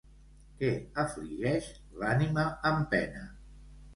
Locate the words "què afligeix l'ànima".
0.61-2.45